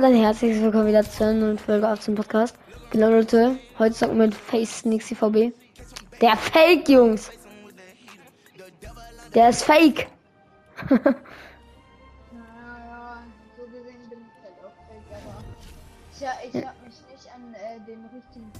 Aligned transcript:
damit 0.00 0.14
ein 0.14 0.22
herzliches 0.22 0.62
Willkommen 0.62 0.86
wieder 0.86 1.02
zu 1.02 1.24
einer 1.24 1.58
Folge 1.58 1.88
auf 1.88 1.98
zum 1.98 2.14
Podcast. 2.14 2.54
Genau 2.90 3.08
Leute, 3.08 3.58
heute 3.80 4.00
wir 4.00 4.14
mit 4.14 4.32
Face 4.32 4.84
Nix 4.84 5.08
VB. 5.08 5.52
Der 6.20 6.36
Fake, 6.36 6.88
Jungs! 6.88 7.32
Der 9.34 9.48
ist 9.48 9.64
Fake! 9.64 10.06
Ja, 16.20 16.32
ich 16.44 16.52
mich 16.52 16.64
nicht 16.64 17.32
an 17.32 17.54
äh, 17.54 17.78
den 17.86 18.04
richtigen 18.06 18.50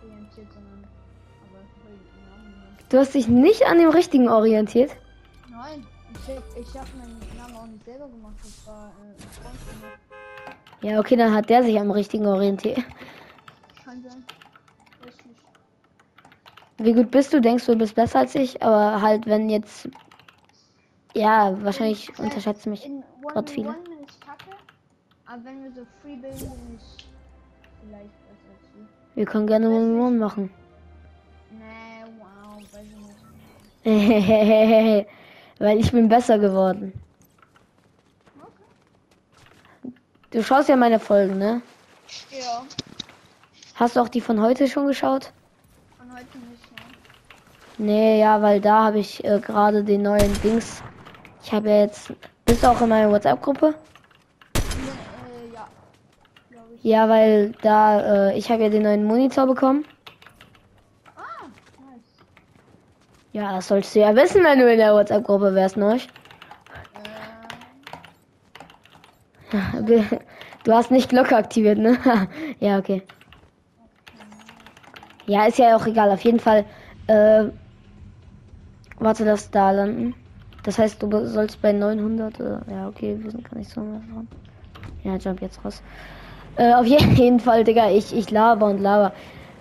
orientiert, 0.00 0.46
sondern 0.54 0.86
aber. 1.42 1.58
Du 2.88 2.98
hast 2.98 3.14
dich 3.14 3.26
nicht 3.26 3.66
an 3.66 3.78
dem 3.78 3.90
richtigen 3.90 4.28
orientiert. 4.28 4.92
Nein, 5.50 5.84
ich, 6.14 6.62
ich 6.62 6.78
hab 6.78 6.86
meinen 6.94 7.23
selber 7.84 8.08
gemacht, 8.08 8.34
das 8.42 8.66
war 8.66 8.92
äh, 9.02 9.10
ein 9.10 9.30
Freund 9.30 9.56
von 9.56 9.80
mir. 9.80 10.90
Ja, 10.90 11.00
okay, 11.00 11.16
dann 11.16 11.34
hat 11.34 11.50
der 11.50 11.62
sich 11.62 11.78
am 11.78 11.90
richtigen 11.90 12.26
orientiert. 12.26 12.78
Kann 13.84 14.02
sein. 14.02 14.24
Richtig. 15.04 15.36
Wie 16.78 16.92
gut 16.92 17.10
bist 17.10 17.32
du? 17.32 17.40
Denkst 17.40 17.66
du, 17.66 17.72
du 17.72 17.78
bist 17.78 17.94
besser 17.94 18.20
als 18.20 18.34
ich? 18.34 18.62
Aber 18.62 19.00
halt, 19.02 19.26
wenn 19.26 19.50
jetzt. 19.50 19.88
Ja, 21.14 21.56
wahrscheinlich 21.62 22.08
heißt, 22.08 22.20
unterschätzen 22.20 22.70
mich 22.70 22.86
In 22.86 23.04
gerade 23.28 23.52
viele. 23.52 23.68
1 23.68 23.84
bin 23.84 23.92
ich 24.02 24.20
kacke, 24.20 24.50
aber 25.26 25.44
wenn 25.44 25.62
wir 25.62 25.70
so 25.72 25.86
free 26.02 26.16
bilden, 26.16 26.38
bin 26.38 26.76
ich 26.76 27.06
vielleicht 27.80 28.10
besser 28.26 28.50
als 28.50 28.68
du. 28.72 29.14
Wir 29.14 29.24
können 29.26 29.46
gerne 29.46 29.68
One 29.68 30.18
machen. 30.18 30.50
Nee, 31.50 32.04
wow, 32.18 32.60
weiß 32.72 32.86
ich 33.84 33.84
nicht. 33.84 35.06
Weil 35.60 35.78
ich 35.78 35.92
bin 35.92 36.08
besser 36.08 36.38
geworden. 36.38 36.92
Du 40.34 40.42
schaust 40.42 40.68
ja 40.68 40.74
meine 40.74 40.98
Folgen, 40.98 41.38
ne? 41.38 41.62
Ja, 42.32 42.64
Hast 43.76 43.94
du 43.94 44.00
auch 44.00 44.08
die 44.08 44.20
von 44.20 44.40
heute 44.40 44.66
schon 44.66 44.88
geschaut? 44.88 45.30
von 45.96 46.12
heute 46.12 46.38
nicht, 46.50 46.72
ne? 46.72 46.78
Nee, 47.78 48.18
ja, 48.18 48.42
weil 48.42 48.60
da 48.60 48.82
habe 48.86 48.98
ich 48.98 49.22
äh, 49.22 49.38
gerade 49.38 49.84
den 49.84 50.02
neuen 50.02 50.32
Dings. 50.42 50.82
Ich 51.44 51.52
habe 51.52 51.70
ja 51.70 51.82
jetzt. 51.82 52.12
Bist 52.46 52.64
du 52.64 52.66
auch 52.68 52.80
in 52.80 52.88
meiner 52.88 53.12
WhatsApp-Gruppe? 53.12 53.76
Äh, 54.56 55.54
ja. 55.54 55.68
Ja, 56.82 57.08
weil 57.08 57.52
da, 57.62 58.30
äh, 58.30 58.36
ich 58.36 58.50
habe 58.50 58.64
ja 58.64 58.70
den 58.70 58.82
neuen 58.82 59.04
Monitor 59.04 59.46
bekommen. 59.46 59.84
Ah, 61.14 61.46
nice. 61.78 62.02
Ja, 63.32 63.52
das 63.52 63.68
sollst 63.68 63.94
du 63.94 64.00
ja 64.00 64.16
wissen, 64.16 64.42
wenn 64.42 64.58
du 64.58 64.68
in 64.68 64.78
der 64.78 64.94
WhatsApp-Gruppe 64.94 65.54
wärst, 65.54 65.76
ne? 65.76 65.94
Äh, 65.94 65.98
Du 70.64 70.72
hast 70.72 70.90
nicht 70.90 71.10
Glocke 71.10 71.36
aktiviert, 71.36 71.78
ne? 71.78 71.98
ja, 72.60 72.78
okay. 72.78 73.02
Ja, 75.26 75.46
ist 75.46 75.58
ja 75.58 75.76
auch 75.76 75.86
egal. 75.86 76.10
Auf 76.10 76.22
jeden 76.22 76.40
Fall, 76.40 76.64
äh, 77.06 77.44
warte, 78.98 79.24
das 79.24 79.50
da 79.50 79.70
landen. 79.70 80.14
Das 80.64 80.78
heißt, 80.78 81.02
du 81.02 81.26
sollst 81.26 81.60
bei 81.60 81.72
900, 81.72 82.40
äh, 82.40 82.44
ja, 82.70 82.88
okay, 82.88 83.18
wir 83.20 83.30
sind 83.30 83.48
gar 83.48 83.58
nicht 83.58 83.70
so 83.70 83.82
dran. 83.82 84.28
Ja, 85.02 85.16
jump 85.16 85.42
jetzt 85.42 85.62
raus. 85.64 85.82
Äh, 86.56 86.72
auf 86.74 86.86
jeden 86.86 87.40
Fall, 87.40 87.64
Digga, 87.64 87.90
ich, 87.90 88.14
ich 88.16 88.30
laber 88.30 88.66
und 88.66 88.80
laber. 88.80 89.12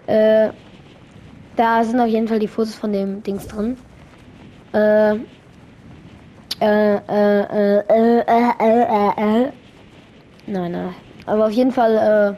Äh, 0.08 0.50
da 1.56 1.84
sind 1.84 2.00
auf 2.00 2.08
jeden 2.08 2.28
Fall 2.28 2.40
die 2.40 2.48
Fotos 2.48 2.76
von 2.76 2.94
dem 2.94 3.22
Dings 3.24 3.48
drin. 3.48 3.78
Äh, 4.74 5.16
äh, 5.16 5.18
äh, 6.62 6.96
äh, 7.02 7.80
äh, 7.90 8.24
äh, 8.28 8.84
äh, 8.90 9.44
äh. 9.48 9.52
Nein, 10.48 10.72
nein. 10.72 10.94
Aber 11.26 11.46
auf 11.46 11.52
jeden 11.52 11.72
Fall, 11.72 12.38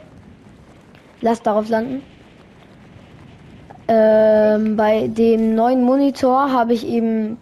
lass 1.20 1.42
darauf 1.42 1.68
landen. 1.68 2.02
Ähm, 3.88 4.76
bei 4.76 5.08
dem 5.08 5.54
neuen 5.54 5.84
Monitor 5.84 6.50
habe 6.52 6.72
ich 6.72 6.86
eben. 6.86 7.38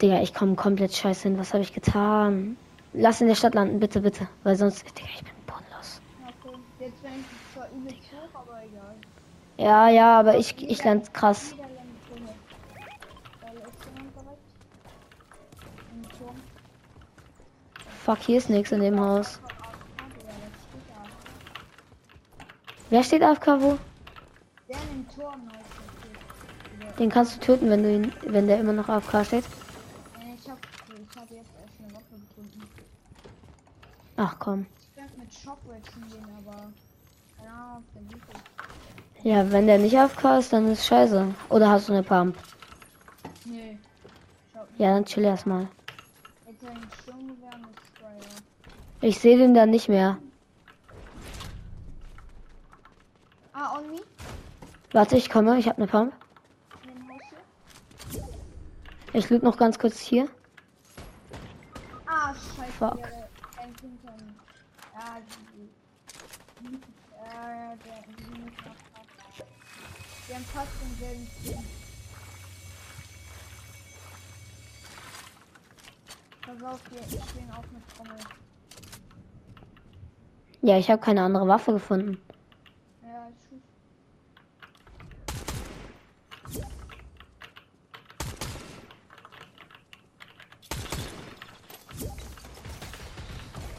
Digga, 0.00 0.20
ich 0.20 0.34
komme 0.34 0.54
komplett 0.54 0.94
scheiße 0.94 1.28
hin. 1.28 1.38
Was 1.38 1.52
habe 1.54 1.62
ich 1.62 1.72
getan? 1.72 2.56
Lass 2.92 3.20
in 3.20 3.28
der 3.28 3.34
Stadt 3.34 3.54
landen, 3.54 3.80
bitte, 3.80 4.00
bitte. 4.00 4.28
Weil 4.42 4.56
sonst. 4.56 4.84
Digga, 4.98 5.08
ich 5.14 5.22
bin 5.22 5.32
bodenlos. 5.46 6.00
Ja, 9.58 9.88
ja, 9.88 10.18
aber 10.18 10.36
ich, 10.38 10.56
ich 10.68 10.82
land 10.84 11.14
krass. 11.14 11.54
Fuck, 18.04 18.18
hier 18.18 18.38
ist 18.38 18.50
nichts 18.50 18.72
in 18.72 18.80
dem 18.80 18.98
Haus. 18.98 19.38
Ah, 19.46 19.48
Digga, 20.18 20.32
jetzt 20.42 20.62
steht 20.68 20.82
da. 20.88 21.04
Wer 22.92 23.02
steht 23.02 23.22
AFK 23.22 23.46
wo? 23.58 23.78
Der 24.68 24.76
in 24.76 25.06
dem 25.06 25.08
Turm 25.08 25.48
Den 26.98 27.08
kannst 27.08 27.36
du 27.36 27.40
töten, 27.40 27.70
wenn 27.70 27.82
du 27.82 27.90
ihn, 27.90 28.12
wenn 28.26 28.46
der 28.46 28.60
immer 28.60 28.74
noch 28.74 28.86
AFK 28.86 29.24
steht. 29.24 29.44
Äh, 29.44 30.34
Ich 30.34 30.50
hab, 30.50 30.58
ich 30.60 31.16
hab 31.16 31.30
jetzt 31.30 31.48
erst 31.58 31.80
eine 31.80 31.94
Waffe 31.94 32.20
gefunden. 32.20 32.68
Ach 34.18 34.36
komm. 34.38 34.66
Ich 34.78 34.94
könnte 34.94 35.18
mit 35.18 35.32
Shockwaves 35.32 35.88
hingehen, 35.94 36.26
aber. 36.36 36.70
Keine 37.38 37.50
Ahnung, 37.50 37.78
ob 37.78 37.94
der 37.94 38.02
gut 38.02 38.34
ist. 38.34 39.24
Ja, 39.24 39.50
wenn 39.50 39.66
der 39.66 39.78
nicht 39.78 39.96
AFK 39.98 40.38
ist, 40.38 40.52
dann 40.52 40.70
ist 40.70 40.84
scheiße. 40.84 41.34
Oder 41.48 41.70
hast 41.70 41.88
du 41.88 41.94
eine 41.94 42.02
Pump? 42.02 42.36
Nee. 43.46 43.78
Ja, 44.76 44.92
dann 44.92 45.06
chill 45.06 45.24
erstmal. 45.24 45.66
Ich 49.00 49.18
sehe 49.18 49.38
den 49.38 49.54
dann 49.54 49.70
nicht 49.70 49.88
mehr. 49.88 50.18
Warte, 54.92 55.16
ich 55.16 55.30
komme, 55.30 55.58
ich 55.58 55.68
habe 55.68 55.78
eine 55.78 55.86
Pump. 55.86 56.12
Ich 59.14 59.30
loot 59.30 59.42
noch 59.42 59.56
ganz 59.56 59.78
kurz 59.78 59.98
hier. 59.98 60.28
Ah, 62.06 62.34
scheiße. 62.34 62.72
Fuck. 62.78 62.98
Haben 70.32 70.44
fast. 70.46 70.70
Pass 76.42 76.62
auf, 76.62 76.80
wir 76.90 77.00
auch 77.54 77.66
mit 77.70 77.88
Trommel. 77.96 78.16
Ja, 80.62 80.78
ich 80.78 80.90
habe 80.90 81.00
keine 81.00 81.22
andere 81.22 81.46
Waffe 81.48 81.72
gefunden. 81.72 82.18
Ja, 83.02 83.28
ist 83.28 83.50
gut. 83.50 83.62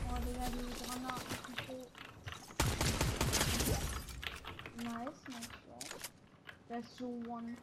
Oh, 0.08 0.18
Digga, 0.26 0.46
die 0.50 0.66
Granaten 0.84 1.36
sind 1.46 1.60
so. 1.68 1.76
Nice, 4.84 5.22
nice 5.30 5.50
shot. 5.64 5.94
That's 6.74 6.98
so 6.98 7.06
one. 7.28 7.56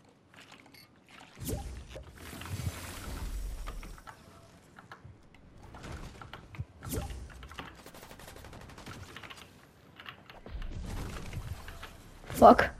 Fuck. 12.28 12.70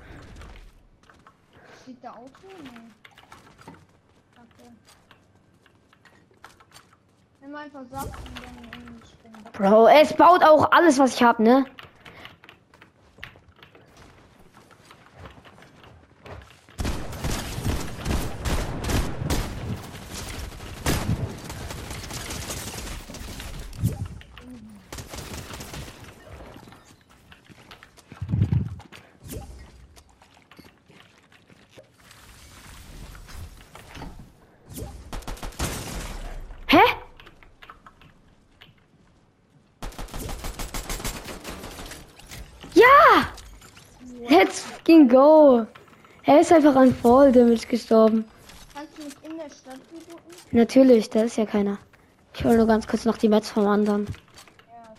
Steht 1.82 1.96
da 2.00 2.10
Auto? 2.12 2.28
Nee. 2.62 2.70
Kacke. 4.36 4.70
Nimm 7.40 7.56
einfach 7.56 7.80
Saft 7.90 8.06
und 8.06 8.14
dann 8.38 9.02
springen. 9.04 9.44
Bro, 9.52 9.88
es 9.88 10.14
baut 10.14 10.44
auch 10.44 10.70
alles, 10.70 10.96
was 11.00 11.14
ich 11.14 11.22
habe, 11.24 11.42
ne? 11.42 11.66
Hä? 36.70 36.78
Ja! 42.74 43.32
Let's 44.40 44.60
fucking 44.60 45.06
go! 45.06 45.66
Er 46.24 46.40
ist 46.40 46.50
einfach 46.50 46.74
an 46.74 46.94
Fall 46.94 47.30
Damage 47.30 47.66
gestorben. 47.66 48.24
Kannst 48.74 48.96
du 48.96 49.04
mich 49.04 49.14
in 49.22 49.36
der 49.36 49.50
Stadt 49.50 49.78
rebooten? 49.92 50.34
Natürlich, 50.50 51.10
da 51.10 51.24
ist 51.24 51.36
ja 51.36 51.44
keiner. 51.44 51.76
Ich 52.32 52.42
hol 52.42 52.56
nur 52.56 52.66
ganz 52.66 52.86
kurz 52.86 53.04
noch 53.04 53.18
die 53.18 53.28
Mets 53.28 53.50
vom 53.50 53.66
anderen. 53.66 54.06
Ja. 54.06 54.94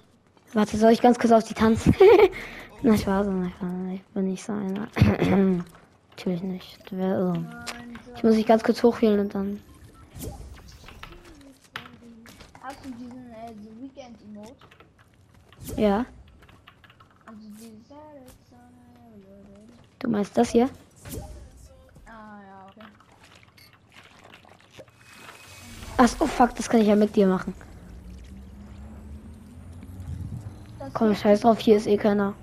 Warte, 0.54 0.78
soll 0.78 0.92
ich 0.92 1.02
ganz 1.02 1.18
kurz 1.18 1.32
auf 1.32 1.44
die 1.44 1.56
tanzen? 1.56 1.96
Na, 2.84 2.96
Spaß, 2.96 3.26
na, 3.32 3.50
Spaß. 3.50 3.70
Ich 3.96 4.04
bin 4.14 4.26
nicht 4.26 4.44
so 4.44 4.54
einer. 4.54 4.88
Natürlich 6.12 6.44
nicht. 6.44 6.92
Irre. 6.92 7.34
So. 7.34 8.14
Ich 8.16 8.24
muss 8.24 8.36
mich 8.36 8.46
ganz 8.46 8.64
kurz 8.64 8.84
hochheilen 8.84 9.22
und 9.22 9.34
dann. 9.34 9.60
Hast 12.62 12.86
du 12.86 12.92
diesen 12.92 13.32
äh, 13.32 13.54
The 13.56 13.82
Weekend 13.82 14.18
Emote? 14.22 14.54
Ja. 15.82 16.06
Also 17.26 17.42
dieses. 17.58 17.82
Du 20.02 20.10
meinst 20.10 20.36
das 20.36 20.50
hier? 20.50 20.68
Ah 22.08 22.40
ja, 22.42 22.66
okay. 22.68 22.88
Ach 25.98 26.10
oh 26.20 26.26
fuck, 26.26 26.56
das 26.56 26.68
kann 26.68 26.82
ich 26.82 26.88
ja 26.88 26.96
mit 26.96 27.16
dir 27.16 27.28
machen. 27.28 27.54
Das 30.80 30.92
Komm, 30.96 31.14
scheiß 31.14 31.42
drauf, 31.42 31.60
hier 31.60 31.78
ist 31.78 31.86
eh 31.86 31.98
keiner. 31.98 32.34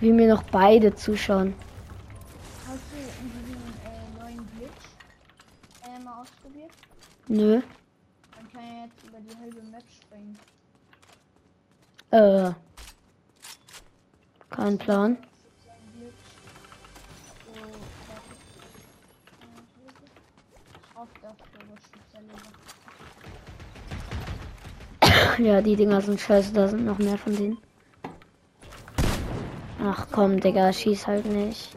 Wie 0.00 0.12
mir 0.12 0.28
noch 0.28 0.42
beide 0.42 0.94
zuschauen. 0.96 1.54
Hast 2.66 2.80
du 2.90 2.96
diesen 2.96 3.54
äh, 3.84 4.20
neuen 4.20 4.48
Glitch 4.58 4.88
äh, 5.84 6.02
mal 6.02 6.20
ausprobiert? 6.22 6.72
Nö. 7.32 7.62
Man 8.36 8.52
kann 8.52 8.62
ja 8.62 8.84
jetzt 8.84 9.08
über 9.08 9.18
die 9.20 9.34
halbe 9.40 9.62
Map 9.70 9.84
springen. 9.90 10.38
Äh. 12.10 12.52
Kein 14.50 14.76
Plan. 14.76 15.16
Ja, 25.38 25.62
die 25.62 25.74
Dinger 25.74 26.02
sind 26.02 26.20
scheiße, 26.20 26.52
da 26.52 26.68
sind 26.68 26.84
noch 26.84 26.98
mehr 26.98 27.16
von 27.16 27.34
denen. 27.34 27.58
Ach 29.82 30.06
komm, 30.12 30.38
Digga, 30.38 30.70
schieß 30.70 31.06
halt 31.06 31.24
nicht. 31.24 31.74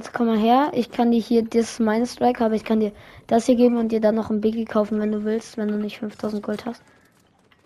Warte, 0.00 0.12
komm 0.16 0.28
mal 0.28 0.38
her. 0.38 0.70
Ich 0.72 0.90
kann 0.90 1.10
dir 1.10 1.20
hier, 1.20 1.44
das 1.44 1.72
ist 1.72 1.80
meine 1.80 2.06
Strike, 2.06 2.42
aber 2.42 2.54
ich 2.54 2.64
kann 2.64 2.80
dir 2.80 2.92
das 3.26 3.44
hier 3.44 3.54
geben 3.54 3.76
und 3.76 3.92
dir 3.92 4.00
dann 4.00 4.14
noch 4.14 4.30
ein 4.30 4.40
Biggie 4.40 4.64
kaufen, 4.64 4.98
wenn 4.98 5.12
du 5.12 5.24
willst, 5.24 5.58
wenn 5.58 5.68
du 5.68 5.76
nicht 5.76 5.98
5000 5.98 6.42
Gold 6.42 6.64
hast. 6.64 6.82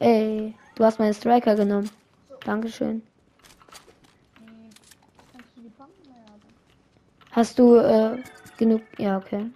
Ey, 0.00 0.52
du 0.74 0.84
hast 0.84 0.98
meine 0.98 1.14
Striker 1.14 1.54
genommen. 1.54 1.88
Dankeschön. 2.44 3.02
Hast 7.30 7.56
du 7.56 7.76
äh, 7.76 8.20
genug? 8.56 8.82
Ja, 8.98 9.18
okay. 9.18 9.48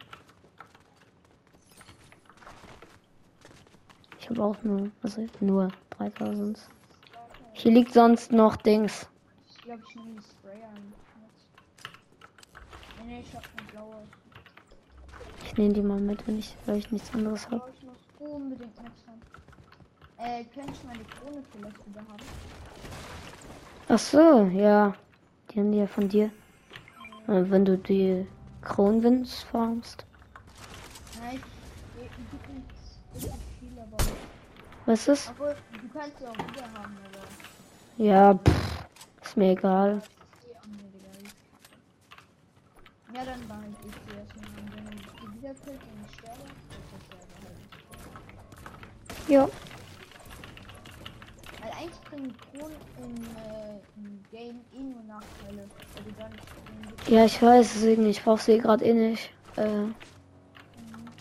Ich 4.21 4.31
habe 4.31 4.45
auch 4.45 4.63
nur, 4.63 4.89
also 5.03 5.27
nur 5.41 5.73
3000. 5.99 6.61
Hier 7.55 7.73
liegt 7.73 7.93
sonst 7.93 8.31
noch 8.31 8.55
Dings. 8.55 9.09
Ich 9.49 9.63
glaube, 9.65 9.83
ich. 9.83 11.08
Nee, 13.09 13.21
ich 13.27 13.35
hab 13.35 13.43
kein 13.57 13.67
blaues. 13.69 14.07
Ich 15.47 15.57
nehme 15.57 15.73
die 15.73 15.81
mal 15.81 15.99
mit, 15.99 16.27
wenn 16.27 16.39
ich, 16.39 16.55
weil 16.67 16.77
ich 16.77 16.91
nichts 16.93 17.11
anderes 17.15 17.49
habe. 17.51 17.63
Ich 17.75 17.83
muss 17.87 17.97
unbedingt 18.35 18.83
nichts 18.83 19.03
haben. 19.07 19.21
Äh, 20.19 20.45
könnte 20.45 20.73
ich 20.75 20.85
meine 20.85 21.05
Krone 21.05 21.43
vielleicht 21.53 21.87
wieder 21.89 22.01
haben? 22.01 22.23
Ach 23.89 23.99
so, 23.99 24.45
ja. 24.53 24.95
Die 25.51 25.59
haben 25.59 25.73
die 25.73 25.79
ja 25.79 25.87
von 25.87 26.07
dir. 26.11 26.27
Äh, 27.29 27.45
wenn 27.51 27.65
du 27.65 27.79
die 27.79 28.27
Kronwinds 28.61 29.43
farmst. 29.45 30.05
Nein, 31.19 31.41
ich 31.97 32.03
ich- 32.05 33.25
ich 33.25 33.31
viel, 33.59 33.79
aber. 33.81 33.97
Was 34.85 34.99
ist 35.01 35.09
das? 35.09 35.29
Obwohl, 35.31 35.57
du 35.73 35.99
kannst 35.99 36.19
sie 36.19 36.27
auch 36.27 36.35
wieder 36.35 36.65
haben, 36.75 36.95
aber. 37.07 37.25
Ja, 38.05 38.35
pff, 38.35 38.87
ist 39.23 39.37
mir 39.39 39.53
egal. 39.53 39.95
Das 39.95 40.05
ist 40.05 40.51
eh 40.53 40.57
an 40.63 40.71
mir, 40.73 40.83
Digga. 40.93 41.31
Ja, 43.19 43.25
dann 43.25 43.49
behalte 43.49 43.75
ich 43.85 43.95
sie 44.07 44.15
erstmal. 44.17 44.47
Und 44.63 44.71
wenn 44.77 44.87
ich 44.97 45.07
die 45.11 45.27
wieder 45.37 45.53
killt 45.55 45.83
und 45.83 46.07
sterbe, 46.15 46.45
ist 46.71 46.89
das 46.93 47.03
ja 47.11 47.19
behalten. 47.35 47.67
Ja. 49.27 49.49
Weil 51.61 51.73
eigentlich 51.73 52.01
bringen 52.03 52.33
Kronen 52.39 52.77
im, 52.99 53.15
äh, 53.35 53.81
im 53.97 54.23
Game 54.31 54.61
eh 54.73 54.85
nur 54.85 55.03
Nachteile. 55.03 55.69
Du 55.97 56.13
dann 56.17 56.33
Ja, 57.09 57.25
ich 57.25 57.43
weiß, 57.43 57.73
deswegen, 57.75 58.07
ich 58.07 58.23
brauche 58.23 58.41
sie 58.41 58.59
gerade 58.59 58.85
eh 58.85 58.95
nicht. 58.95 59.33
Äh. 59.57 59.87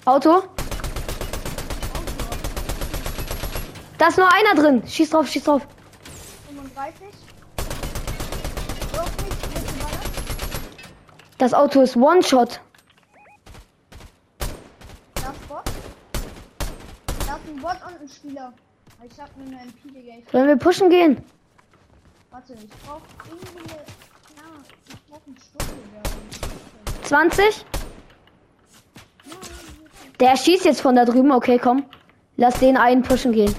Auto? 0.05 0.43
Da 3.97 4.07
ist 4.09 4.17
nur 4.19 4.31
einer 4.31 4.53
drin. 4.53 4.87
Schieß 4.87 5.09
drauf, 5.09 5.27
schieß 5.27 5.45
drauf. 5.45 5.67
35. 6.47 7.07
Auf 8.99 9.17
mich, 9.17 9.31
mit 9.31 9.67
dem 9.67 9.79
Baller. 9.79 10.07
Das 11.37 11.53
Auto 11.53 11.81
ist 11.81 11.95
One-Shot. 11.95 12.59
Da 15.15 15.31
ist 15.31 15.47
Bot. 15.47 15.61
Da 17.27 17.35
ist 17.35 17.47
ein 17.47 17.61
Bot 17.61 17.77
und 17.85 18.01
ein 18.01 18.09
Spieler. 18.09 18.53
Ich 19.03 19.21
hab 19.21 19.37
mir 19.37 19.45
eine 19.45 19.61
MP, 19.61 19.91
Digga. 19.93 20.13
Sollen 20.31 20.47
wir 20.47 20.55
pushen 20.55 20.89
gehen? 20.89 21.23
warte, 22.31 22.53
ich 22.53 22.69
brauch 22.85 23.01
irgendwie. 23.29 23.75
Ja, 24.35 24.43
ich 24.87 25.05
brauch 25.09 25.21
einen 25.25 25.37
Stunde. 25.37 25.73
20? 27.03 27.65
Der 30.19 30.35
schießt 30.35 30.65
jetzt 30.65 30.81
von 30.81 30.95
da 30.95 31.05
drüben. 31.05 31.31
Okay, 31.31 31.59
komm. 31.59 31.85
Lass 32.35 32.59
den 32.59 32.77
einen 32.77 33.03
pushen 33.03 33.31
gehen. 33.31 33.55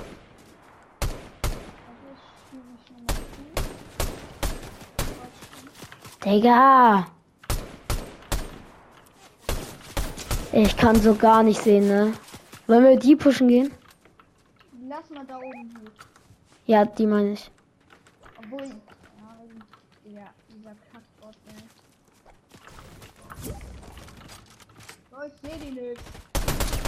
Digga. 6.24 7.06
Ich 10.52 10.76
kann 10.76 11.00
so 11.00 11.14
gar 11.14 11.42
nicht 11.42 11.62
sehen, 11.62 11.88
ne? 11.88 12.12
Wollen 12.66 12.84
wir 12.84 12.98
die 12.98 13.16
pushen 13.16 13.48
gehen? 13.48 13.70
Lass 14.88 15.08
mal 15.10 15.24
da 15.26 15.36
oben 15.36 15.74
hoch. 15.76 15.90
Ja, 16.66 16.84
die 16.86 17.06
meine 17.06 17.32
ich. 17.32 17.50
Obwohl. 18.38 18.64
Ja, 20.04 20.30
dieser 20.48 20.74
Kackbot, 20.90 21.36
ey. 21.48 21.54
Oh, 25.12 25.22
ich 25.26 25.32
seh 25.42 25.56
die 25.58 25.70
nicht. 25.70 26.00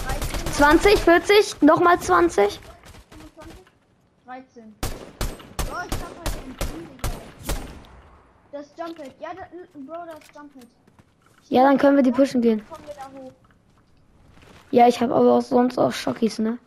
13, 0.06 0.52
20, 0.54 0.99
40, 0.99 1.61
nochmal 1.62 1.99
20. 2.00 2.58
25, 3.11 3.64
13. 4.25 4.75
Oh, 4.80 4.87
ich 5.66 5.73
hab 5.73 5.87
halt 5.87 5.99
Digga. 6.46 6.58
Das 8.52 8.66
Jumphead. 8.78 9.14
Ja, 9.20 9.34
da, 9.34 9.42
Bro, 9.75 10.06
das 10.06 10.20
Jumphead. 10.34 10.68
Ja, 11.50 11.64
dann 11.64 11.76
können 11.78 11.96
wir 11.96 12.02
die 12.02 12.12
pushen 12.12 12.40
gehen. 12.40 12.62
Hoch. 12.70 12.79
Ja, 14.70 14.86
ich 14.86 15.00
habe 15.00 15.14
aber 15.14 15.32
auch 15.38 15.42
sonst 15.42 15.78
auch 15.78 15.92
Schockies, 15.92 16.38
ne? 16.38 16.58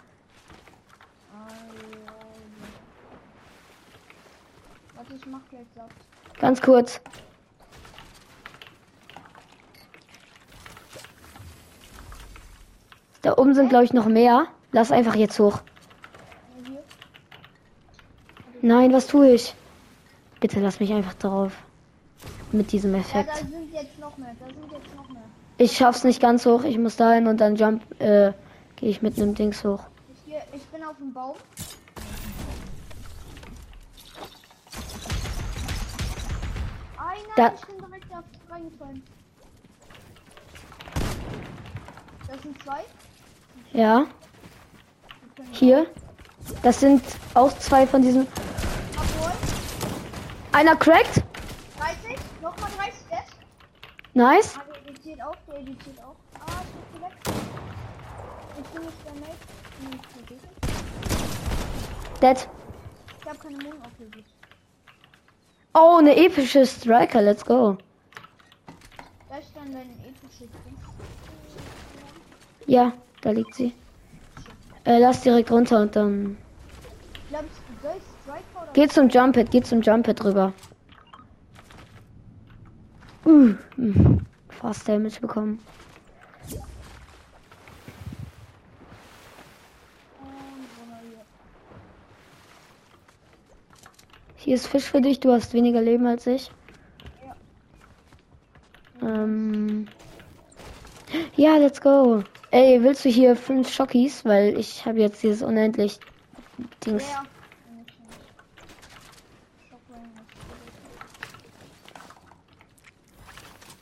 Warte, 4.96 5.14
ich 5.16 5.26
mach 5.26 5.40
gleich 5.50 5.66
Saft. 5.76 6.40
Ganz 6.40 6.62
kurz. 6.62 7.00
Da 13.22 13.38
oben 13.38 13.54
sind, 13.54 13.70
glaube 13.70 13.86
ich, 13.86 13.94
noch 13.94 14.06
mehr. 14.08 14.48
Lass 14.72 14.92
einfach 14.92 15.16
jetzt 15.16 15.40
hoch. 15.40 15.62
Ja. 16.66 16.72
Nein, 18.62 18.92
was 18.92 19.08
tue 19.08 19.30
ich? 19.32 19.54
Bitte 20.40 20.60
lass 20.60 20.80
mich 20.80 20.92
einfach 20.92 21.14
drauf. 21.14 21.54
Mit 22.52 22.72
diesem 22.72 22.94
Ja, 22.94 23.00
Effekt. 23.00 23.30
da 23.30 23.36
sind 23.38 23.72
jetzt 23.74 23.98
noch 24.00 24.18
mehr. 24.18 24.36
Da 24.40 24.46
sind 24.48 24.72
jetzt 24.72 24.96
noch 24.96 25.08
mehr. 25.10 25.24
Ich 25.64 25.78
schaff's 25.78 26.04
nicht 26.04 26.22
ganz 26.22 26.46
hoch. 26.46 26.64
Ich 26.66 26.78
muss 26.78 26.98
dahin 26.98 27.26
und 27.28 27.38
dann 27.40 27.56
jump, 27.56 27.84
äh, 28.02 28.34
gehe 28.76 28.90
ich 28.90 29.02
mit 29.02 29.18
einem 29.18 29.34
Dings 29.34 29.64
hoch. 29.64 29.80
Ich, 30.14 30.26
geh, 30.26 30.40
ich 30.58 30.64
bin 30.66 30.84
auf 30.84 30.98
dem 30.98 31.14
Baum. 31.14 31.36
Einer, 36.98 37.36
Da- 37.36 37.54
ich 37.56 37.66
bin 37.66 37.78
direkt 37.78 38.06
da 38.12 38.24
reingefallen. 38.54 39.04
Das 42.28 42.42
sind 42.42 42.64
zwei. 42.64 42.82
Ja, 43.74 44.06
hier. 45.52 45.88
Das 46.62 46.80
sind 46.80 47.04
auch 47.34 47.52
zwei 47.60 47.88
von 47.88 48.02
diesen. 48.02 48.28
abholen. 48.98 49.38
Einer 50.52 50.76
cracked. 50.76 51.24
30. 51.80 52.18
Nochmal 52.42 52.70
30 52.78 52.94
jetzt. 53.12 53.36
Nice. 54.14 54.60
Editiert 55.14 55.28
auch. 55.28 55.36
Der 55.48 55.60
editiert 55.60 56.00
auch. 56.00 56.16
Ah, 56.40 56.62
ich 56.64 56.72
bin 56.92 57.02
weg. 57.04 57.12
Bist 58.58 58.70
du 58.74 58.80
nicht 58.82 59.06
der 59.06 59.14
Mate? 59.14 59.38
Bin 59.80 59.90
ich? 59.94 60.42
Dead. 62.20 62.50
Ich 63.20 63.30
hab 63.30 63.40
keine 63.40 63.58
Mond 63.58 63.76
aufgelöst. 63.86 64.34
Oh, 65.76 65.98
eine 66.00 66.16
epische 66.16 66.66
Striker. 66.66 67.22
Let's 67.22 67.46
go. 67.46 67.78
Da 69.30 69.38
ist 69.38 69.52
dann 69.56 69.72
dein 69.72 69.90
episches 70.04 70.40
Ding. 70.40 70.78
Ja, 72.66 72.94
da 73.22 73.32
liegt 73.32 73.54
sie. 73.54 73.74
Äh, 74.86 75.00
lass 75.00 75.22
direkt 75.22 75.52
runter 75.52 75.82
und 75.82 75.96
dann. 75.96 76.38
Ich 77.30 77.38
Striker 78.24 78.64
oder 78.64 78.72
Geh 78.74 78.88
zum 78.88 79.10
Jumpet, 79.10 79.52
geh 79.52 79.62
zum 79.62 79.82
Jumpet 79.82 80.24
rüber. 80.24 80.54
Uh, 83.26 83.56
mm, 83.78 84.26
fast 84.54 84.88
Damage 84.88 85.20
bekommen. 85.20 85.60
Hier 94.38 94.56
ist 94.56 94.68
Fisch 94.68 94.84
für 94.86 95.02
dich, 95.02 95.20
du 95.22 95.32
hast 95.32 95.54
weniger 95.54 95.82
Leben 95.82 96.06
als 96.06 96.28
ich. 96.28 96.52
Ja. 99.02 99.08
Ähm. 99.08 99.88
Ja, 101.36 101.56
let's 101.58 101.80
go. 101.80 102.24
Ey, 102.52 102.84
willst 102.84 103.06
du 103.06 103.10
hier 103.10 103.36
fünf 103.36 103.72
Schockies? 103.72 104.26
Weil 104.26 104.58
ich 104.58 104.86
habe 104.86 105.00
jetzt 105.00 105.24
dieses 105.24 105.42
unendlich 105.42 106.00
Dings. 106.86 107.04
Ja. 107.10 107.24
Wenn 107.66 107.80
ich 107.86 107.94
schon- 107.94 108.04
Shockwave 109.70 110.02
ist 110.04 110.18
gut. 110.18 110.62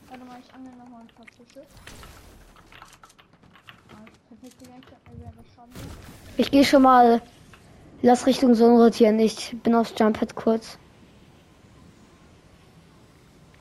Warte 0.08 0.24
mal, 0.24 0.41
ich 0.52 0.58
angel 0.58 0.72
noch 0.78 0.88
mal 0.88 1.00
ein 1.00 1.08
paar 1.08 1.26
Fische. 1.36 1.66
Ich 6.36 6.50
gehe 6.50 6.64
schon 6.64 6.82
mal. 6.82 7.22
Lass 8.02 8.26
Richtung 8.26 8.54
Sonne 8.54 8.82
rotieren. 8.82 9.18
Ich 9.20 9.56
bin 9.62 9.74
aufs 9.74 9.94
Jumphead 9.96 10.34
kurz. 10.34 10.76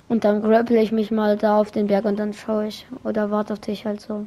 Und 0.07 0.23
dann 0.23 0.41
grapple 0.41 0.81
ich 0.81 0.91
mich 0.91 1.11
mal 1.11 1.37
da 1.37 1.57
auf 1.57 1.71
den 1.71 1.87
Berg 1.87 2.05
und 2.05 2.17
dann 2.17 2.33
schaue 2.33 2.67
ich. 2.67 2.87
Oder 3.03 3.29
warte 3.31 3.53
auf 3.53 3.59
dich 3.59 3.85
halt 3.85 4.01
so. 4.01 4.25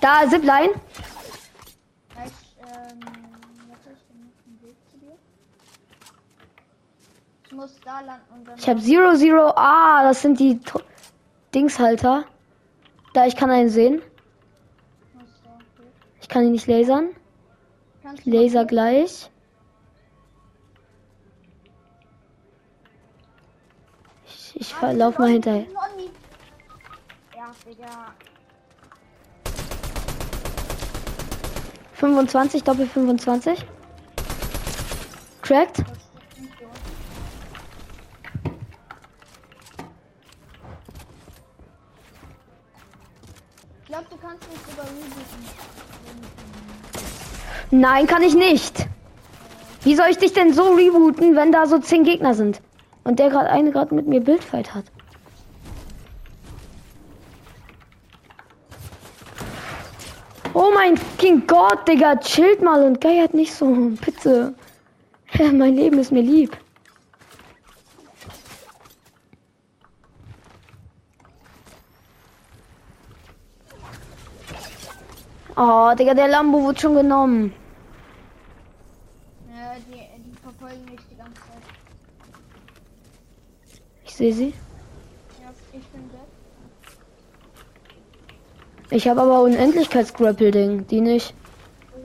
Da, 0.00 0.28
Zipline. 0.28 0.50
Ja, 0.52 2.24
ich, 2.24 2.32
ähm. 2.60 3.00
Warte, 3.68 3.90
ich 3.92 4.04
bin 4.06 4.22
auf 4.26 4.38
dem 4.44 4.62
Weg 4.62 4.76
zu 4.90 4.98
dir. 4.98 5.16
Ich 7.46 7.52
muss 7.52 7.78
da 7.84 8.00
landen 8.00 8.24
und 8.34 8.44
dann. 8.48 8.58
Ich 8.58 8.68
habe 8.68 8.80
Zero 8.80 9.14
Zero. 9.16 9.52
Ah, 9.56 10.02
das 10.02 10.22
sind 10.22 10.38
die 10.40 10.58
To- 10.60 10.80
Dingshalter. 11.54 12.24
Da, 13.14 13.26
ich 13.26 13.36
kann 13.36 13.50
einen 13.50 13.68
sehen. 13.70 14.02
Ich 16.20 16.28
kann 16.28 16.44
ihn 16.44 16.52
nicht 16.52 16.66
lasern. 16.66 17.10
Du 18.24 18.30
Laser 18.30 18.64
gleich. 18.64 19.30
Ich, 24.26 24.60
ich 24.60 24.74
Ah, 24.80 24.90
lauf 24.92 25.18
mal 25.18 25.28
hinterher. 25.30 25.66
Ja, 27.34 27.50
Digga. 27.64 28.12
25, 31.94 32.62
Doppel 32.64 32.86
25. 32.86 33.64
Cracked. 35.42 35.84
Kannst 44.26 44.50
mich 44.50 44.58
sogar 44.68 44.86
rebooten. 44.86 45.44
Nein, 47.70 48.06
kann 48.06 48.22
ich 48.22 48.34
nicht. 48.34 48.88
Wie 49.82 49.94
soll 49.94 50.06
ich 50.10 50.18
dich 50.18 50.32
denn 50.32 50.52
so 50.52 50.74
rebooten, 50.74 51.36
wenn 51.36 51.52
da 51.52 51.66
so 51.66 51.78
10 51.78 52.02
Gegner 52.04 52.34
sind? 52.34 52.60
Und 53.04 53.20
der 53.20 53.30
gerade 53.30 53.50
eine 53.50 53.70
gerade 53.70 53.94
mit 53.94 54.08
mir 54.08 54.20
Bildfight 54.20 54.74
hat. 54.74 54.84
Oh 60.54 60.70
mein 60.74 60.96
fucking 60.96 61.46
Gott, 61.46 61.86
Digga, 61.86 62.16
chillt 62.16 62.62
mal 62.62 62.82
und 62.82 63.00
geiert 63.00 63.34
nicht 63.34 63.52
so, 63.52 63.66
bitte. 64.04 64.54
mein 65.52 65.76
Leben 65.76 65.98
ist 65.98 66.10
mir 66.10 66.22
lieb. 66.22 66.56
Oh, 75.58 75.94
Digga, 75.98 76.12
der 76.12 76.28
Lambo 76.28 76.66
wird 76.66 76.80
schon 76.80 76.94
genommen. 76.94 77.52
Ja, 79.48 79.74
die, 79.88 80.02
die 80.22 80.36
verfolgen 80.36 80.84
mich 80.84 81.00
die 81.10 81.16
ganze 81.16 81.40
Zeit. 81.40 81.62
Ich 84.04 84.14
sehe 84.14 84.34
sie. 84.34 84.52
Ja, 85.40 85.50
ich 85.72 85.86
bin 85.88 86.02
dead. 86.10 86.20
Ich 88.90 89.08
habe 89.08 89.22
aber 89.22 89.40
Unendlichkeitsgrapple-Ding, 89.42 90.86
die 90.88 91.00
nicht. 91.00 91.34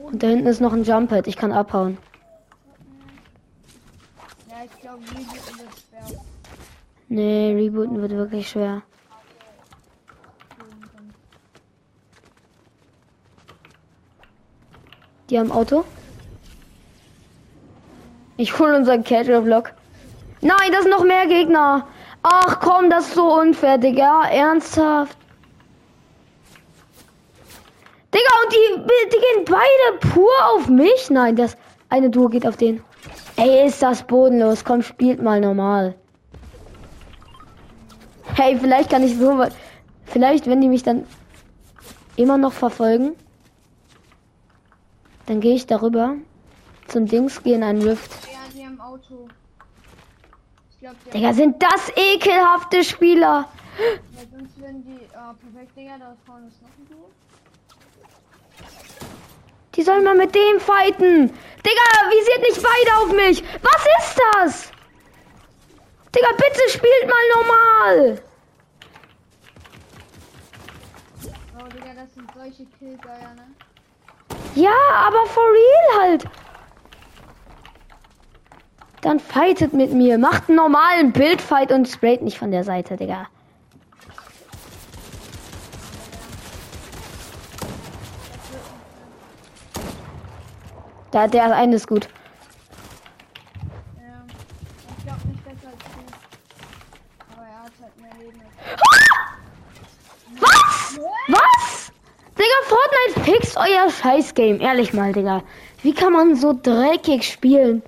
Und 0.06 0.22
da 0.22 0.28
hinten 0.28 0.46
ist 0.46 0.60
noch 0.62 0.72
ein 0.72 0.84
Jumppad, 0.84 1.26
ich 1.26 1.36
kann 1.36 1.52
abhauen. 1.52 1.98
Ja, 4.48 4.64
ich 4.64 4.80
glaube, 4.80 5.02
rebooten 5.10 5.58
wird 5.58 6.08
schwer. 6.08 6.20
Nee, 7.08 7.52
rebooten 7.54 8.00
wird 8.00 8.12
wirklich 8.12 8.48
schwer. 8.48 8.82
Die 15.32 15.38
haben 15.38 15.50
Auto. 15.50 15.82
Ich 18.36 18.58
hole 18.58 18.76
unseren 18.76 19.02
Casual 19.02 19.40
Block. 19.40 19.72
Nein, 20.42 20.70
das 20.72 20.82
sind 20.82 20.90
noch 20.90 21.04
mehr 21.04 21.26
Gegner. 21.26 21.86
Ach 22.22 22.60
komm, 22.60 22.90
das 22.90 23.06
ist 23.06 23.14
so 23.14 23.40
unfair, 23.40 23.78
Digga. 23.78 24.28
Ernsthaft. 24.28 25.16
Digga, 28.12 28.30
und 28.44 28.52
die, 28.52 29.08
die 29.10 29.16
gehen 29.16 29.44
beide 29.46 30.12
pur 30.12 30.30
auf 30.54 30.68
mich. 30.68 31.08
Nein, 31.08 31.34
das 31.34 31.56
eine 31.88 32.10
Duo 32.10 32.28
geht 32.28 32.46
auf 32.46 32.58
den. 32.58 32.84
Ey, 33.36 33.66
ist 33.66 33.82
das 33.82 34.02
bodenlos. 34.02 34.66
Komm, 34.66 34.82
spielt 34.82 35.22
mal 35.22 35.40
normal. 35.40 35.94
Hey, 38.34 38.58
vielleicht 38.60 38.90
kann 38.90 39.02
ich 39.02 39.16
so. 39.16 39.42
Vielleicht, 40.04 40.46
wenn 40.46 40.60
die 40.60 40.68
mich 40.68 40.82
dann 40.82 41.06
immer 42.16 42.36
noch 42.36 42.52
verfolgen, 42.52 43.16
dann 45.26 45.40
gehe 45.40 45.54
ich 45.54 45.66
darüber 45.66 46.16
zum 46.88 47.06
Dings, 47.06 47.42
gehe 47.42 47.54
in 47.54 47.62
einen 47.62 47.82
Rift. 47.82 48.10
Ja, 48.30 48.38
die 48.54 48.64
haben 48.64 48.80
Auto. 48.80 49.28
Ich 50.70 50.78
glaube, 50.80 50.96
die 51.06 51.10
Digga, 51.10 51.32
sind 51.32 51.62
das 51.62 51.92
ekelhafte 51.96 52.84
Spieler. 52.84 53.48
Weil 54.14 54.28
sonst 54.30 54.58
würden 54.58 54.84
die. 54.84 55.16
Ah, 55.16 55.34
perfekt, 55.34 55.76
Digga, 55.76 55.98
da 55.98 56.16
vorne 56.26 56.48
ist 56.48 56.60
noch 56.60 56.68
ein 56.68 56.88
Duo. 56.90 57.10
Die 59.74 59.82
sollen 59.82 60.04
mal 60.04 60.16
mit 60.16 60.34
dem 60.34 60.60
fighten. 60.60 61.28
Digga, 61.28 62.10
visiert 62.10 62.40
nicht 62.40 62.62
beide 62.62 62.96
auf 62.98 63.12
mich. 63.12 63.42
Was 63.62 63.86
ist 63.98 64.20
das? 64.34 64.72
Digga, 66.14 66.28
bitte 66.32 66.68
spielt 66.68 67.08
mal 67.08 67.26
normal. 67.34 68.22
Oh, 71.58 71.68
Digga, 71.68 71.94
das 71.94 72.12
sind 72.12 72.30
solche 72.34 72.66
Killgeier, 72.78 73.34
ne? 73.34 73.46
Ja, 74.54 74.74
aber 75.06 75.26
for 75.26 75.42
real 75.42 76.00
halt. 76.00 76.24
Dann 79.00 79.18
fightet 79.18 79.72
mit 79.72 79.92
mir. 79.92 80.18
Macht 80.18 80.48
einen 80.48 80.56
normalen 80.56 81.12
Bildfight 81.12 81.72
und 81.72 81.88
sprayt 81.88 82.22
nicht 82.22 82.38
von 82.38 82.50
der 82.50 82.62
Seite, 82.62 82.96
Digga. 82.96 83.28
Da, 91.10 91.26
der 91.26 91.54
eine 91.54 91.76
ist 91.76 91.86
gut. 91.88 92.08
Ja. 93.98 94.24
Ich 94.96 95.04
glaube 95.04 95.28
nicht 95.28 95.44
besser 95.44 95.68
als 95.68 95.84
du. 95.84 96.00
Aber 97.36 97.46
er 97.46 97.62
hat 97.64 97.72
halt 97.82 98.00
mehr 98.00 98.14
Leben 98.18 98.40
als 98.40 98.54
Was? 100.40 100.98
Was? 101.28 101.92
Digga, 102.42 102.60
Fortnite 102.64 103.30
fixt 103.30 103.56
euer 103.56 103.88
Scheiß-Game. 103.88 104.60
Ehrlich 104.60 104.92
mal, 104.92 105.12
Digga. 105.12 105.42
Wie 105.82 105.94
kann 105.94 106.12
man 106.12 106.34
so 106.34 106.52
dreckig 106.52 107.22
spielen? 107.22 107.82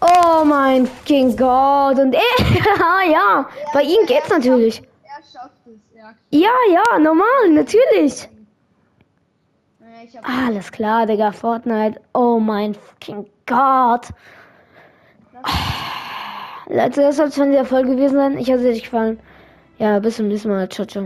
Oh 0.00 0.44
mein 0.46 0.86
fucking 0.86 1.36
Gott. 1.36 1.98
Und 1.98 2.14
er, 2.14 2.20
ja, 2.54 3.02
ja. 3.12 3.48
Bei 3.74 3.82
ihm 3.82 4.06
geht's 4.06 4.30
natürlich. 4.30 4.82
Er 5.02 5.22
schafft 5.22 5.52
es, 5.66 5.78
ja. 5.94 6.14
Ja, 6.30 6.52
ja, 6.72 6.98
normal, 6.98 7.50
natürlich. 7.50 8.28
Alles 10.22 10.72
klar, 10.72 11.04
Digga, 11.04 11.30
Fortnite. 11.32 12.00
Oh 12.14 12.38
mein 12.38 12.74
fucking 12.74 13.26
Gott. 13.44 14.08
Leute, 16.66 17.02
das 17.02 17.16
soll 17.16 17.26
es 17.26 17.34
von 17.34 17.50
dieser 17.50 17.66
Folge 17.66 17.90
gewesen 17.90 18.16
sein. 18.16 18.38
Ich 18.38 18.50
hoffe, 18.50 18.60
es 18.60 18.68
hat 18.68 18.74
euch 18.74 18.82
gefallen. 18.84 19.20
Ja, 19.78 19.98
bis 19.98 20.16
zum 20.16 20.28
nächsten 20.28 20.48
Mal. 20.48 20.66
Ciao, 20.70 20.86
ciao. 20.86 21.04